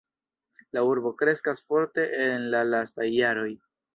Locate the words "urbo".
0.91-1.09